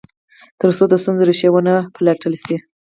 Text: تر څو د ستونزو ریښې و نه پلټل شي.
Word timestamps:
تر 0.59 0.69
څو 0.77 0.83
د 0.89 0.93
ستونزو 1.03 1.27
ریښې 1.29 1.49
و 1.51 1.55
نه 1.67 1.73
پلټل 1.95 2.33
شي. 2.43 2.55